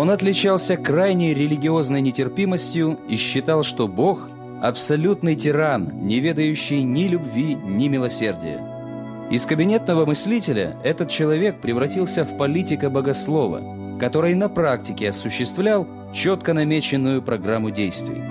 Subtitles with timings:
[0.00, 4.30] Он отличался крайней религиозной нетерпимостью и считал, что Бог–
[4.62, 8.64] абсолютный тиран, не ведающий ни любви, ни милосердия.
[9.30, 17.70] Из кабинетного мыслителя этот человек превратился в политика-богослова, который на практике осуществлял четко намеченную программу
[17.70, 18.22] действий.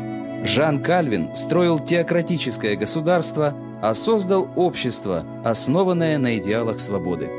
[0.44, 7.30] Жан Кальвин строил теократическое государство, а создал общество, основанное на идеалах свободы.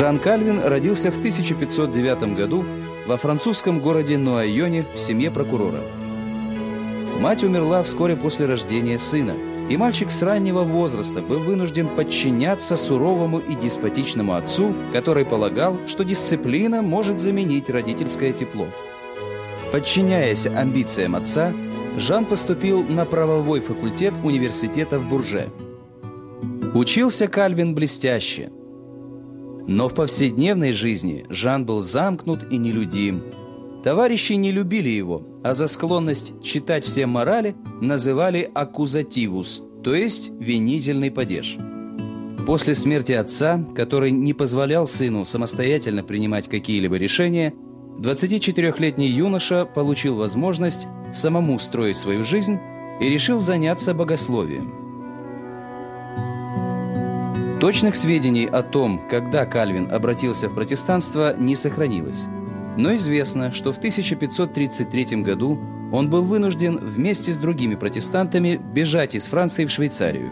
[0.00, 2.64] Жан Кальвин родился в 1509 году
[3.06, 5.82] во французском городе Нуайоне в семье прокурора.
[7.18, 9.34] Мать умерла вскоре после рождения сына,
[9.68, 16.02] и мальчик с раннего возраста был вынужден подчиняться суровому и деспотичному отцу, который полагал, что
[16.02, 18.68] дисциплина может заменить родительское тепло.
[19.70, 21.52] Подчиняясь амбициям отца,
[21.98, 25.50] Жан поступил на правовой факультет университета в Бурже.
[26.72, 28.50] Учился Кальвин блестяще–
[29.70, 33.22] но в повседневной жизни Жан был замкнут и нелюдим.
[33.84, 41.12] Товарищи не любили его, а за склонность читать все морали называли аккузативус, то есть винительный
[41.12, 41.56] падеж.
[42.46, 47.54] После смерти отца, который не позволял сыну самостоятельно принимать какие-либо решения,
[48.00, 52.58] 24-летний юноша получил возможность самому строить свою жизнь
[53.00, 54.79] и решил заняться богословием.
[57.60, 62.24] Точных сведений о том, когда Кальвин обратился в протестанство, не сохранилось.
[62.78, 65.60] Но известно, что в 1533 году
[65.92, 70.30] он был вынужден вместе с другими протестантами бежать из Франции в Швейцарию.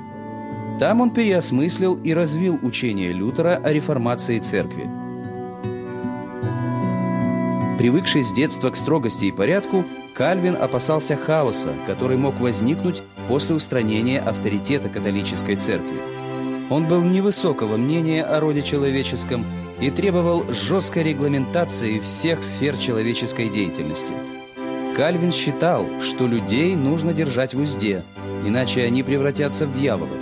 [0.80, 4.88] Там он переосмыслил и развил учение Лютера о реформации церкви.
[7.76, 9.84] Привыкший с детства к строгости и порядку,
[10.14, 16.17] Кальвин опасался хаоса, который мог возникнуть после устранения авторитета католической церкви.
[16.70, 19.46] Он был невысокого мнения о роде человеческом
[19.80, 24.12] и требовал жесткой регламентации всех сфер человеческой деятельности.
[24.94, 28.02] Кальвин считал, что людей нужно держать в узде,
[28.44, 30.18] иначе они превратятся в дьяволов.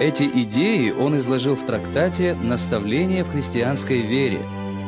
[0.00, 4.40] Эти идеи он изложил в трактате «Наставление в христианской вере»,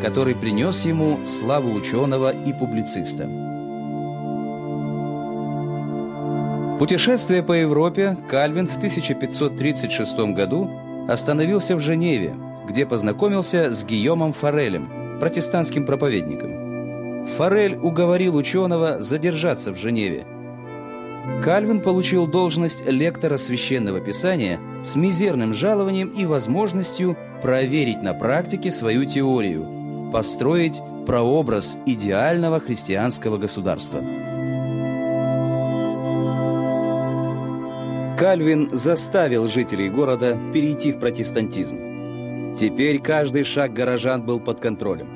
[0.03, 3.48] который принес ему славу ученого и публициста.
[6.79, 10.71] Путешествуя по Европе, Кальвин в 1536 году
[11.09, 12.37] остановился в Женеве,
[12.69, 17.27] где познакомился с Гийомом Форелем, протестантским проповедником.
[17.37, 20.25] Форель уговорил ученого задержаться в Женеве.
[21.43, 29.05] Кальвин получил должность лектора священного писания с мизерным жалованием и возможностью проверить на практике свою
[29.05, 34.01] теорию, построить прообраз идеального христианского государства.
[38.19, 42.57] Кальвин заставил жителей города перейти в протестантизм.
[42.59, 45.07] Теперь каждый шаг горожан был под контролем.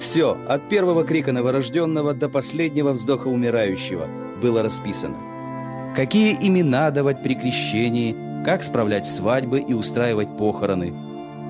[0.00, 4.08] Все, от первого крика новорожденного до последнего вздоха умирающего,
[4.42, 5.16] было расписано.
[5.94, 10.92] Какие имена давать при крещении, как справлять свадьбы и устраивать похороны.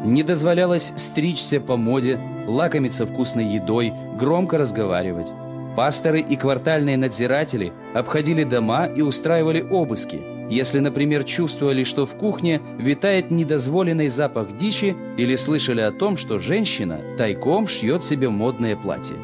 [0.04, 5.32] Не дозволялось стричься по моде, лакомиться вкусной едой, громко разговаривать.
[5.76, 10.20] Пасторы и квартальные надзиратели обходили дома и устраивали обыски,
[10.50, 16.40] если, например, чувствовали, что в кухне витает недозволенный запах дичи или слышали о том, что
[16.40, 19.16] женщина тайком шьет себе модное платье.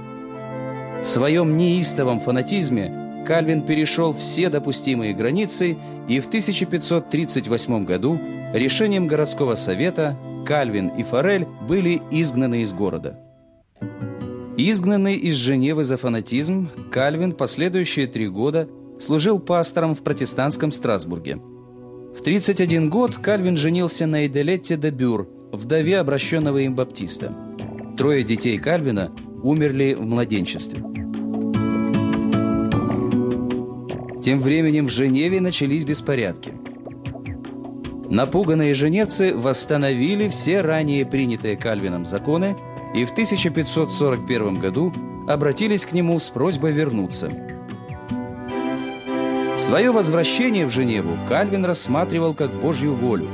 [1.04, 5.76] В своем неистовом фанатизме Кальвин перешел все допустимые границы
[6.08, 8.20] и в 1538 году
[8.52, 13.18] решением городского совета Кальвин и Форель были изгнаны из города.
[14.58, 21.38] Изгнанный из Женевы за фанатизм, Кальвин последующие три года служил пастором в протестантском Страсбурге.
[22.16, 27.36] В 31 год Кальвин женился на Эделетте де Бюр, вдове обращенного им баптиста.
[27.98, 29.12] Трое детей Кальвина
[29.42, 30.82] умерли в младенчестве.
[34.22, 36.54] Тем временем в Женеве начались беспорядки.
[38.08, 42.56] Напуганные женевцы восстановили все ранее принятые Кальвином законы
[42.96, 44.92] и в 1541 году
[45.28, 47.30] обратились к нему с просьбой вернуться.
[49.58, 53.28] Свое возвращение в Женеву Кальвин рассматривал как Божью волю.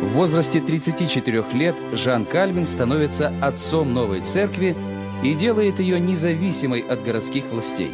[0.00, 4.74] В возрасте 34 лет Жан Кальвин становится отцом новой церкви
[5.22, 7.92] и делает ее независимой от городских властей.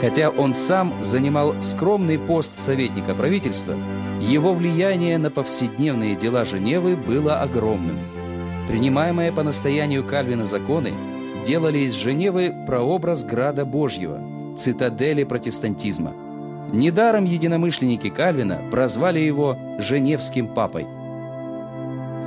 [0.00, 3.74] Хотя он сам занимал скромный пост советника правительства,
[4.20, 7.98] его влияние на повседневные дела Женевы было огромным–
[8.68, 10.92] Принимаемые по настоянию Кальвина законы
[11.46, 14.20] делали из Женевы прообраз Града Божьего,
[14.58, 16.12] цитадели протестантизма.
[16.70, 20.86] Недаром единомышленники Кальвина прозвали его «Женевским папой».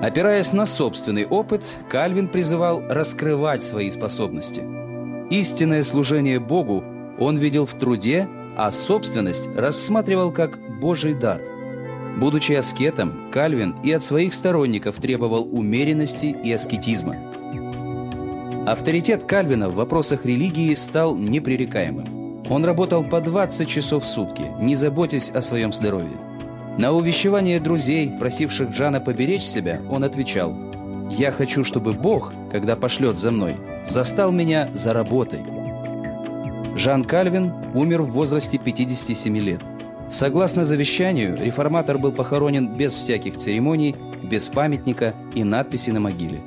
[0.01, 4.63] Опираясь на собственный опыт, Кальвин призывал раскрывать свои способности.
[5.29, 6.83] Истинное служение Богу
[7.19, 8.27] он видел в труде,
[8.57, 11.39] а собственность рассматривал как Божий дар.
[12.17, 17.15] Будучи аскетом, Кальвин и от своих сторонников требовал умеренности и аскетизма.
[18.65, 22.45] Авторитет Кальвина в вопросах религии стал непререкаемым.
[22.49, 26.17] Он работал по 20 часов в сутки, не заботясь о своем здоровье.
[26.77, 30.55] На увещевание друзей, просивших Жана поберечь себя, он отвечал
[31.09, 35.41] «Я хочу, чтобы Бог, когда пошлет за мной, застал меня за работой».
[36.75, 39.61] Жан Кальвин умер в возрасте 57 лет.
[40.11, 46.41] Согласно завещанию, реформатор был похоронен без всяких церемоний, без памятника и надписи на могиле.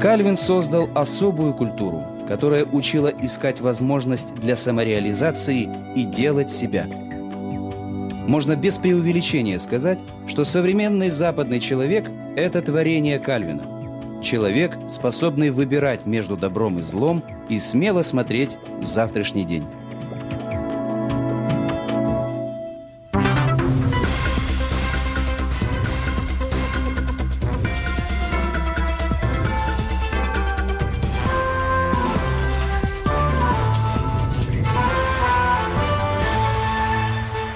[0.00, 6.86] Кальвин создал особую культуру, которая учила искать возможность для самореализации и делать себя.
[8.26, 14.20] Можно без преувеличения сказать, что современный западный человек– это творение Кальвина.
[14.20, 19.64] Человек, способный выбирать между добром и злом и смело смотреть в завтрашний день.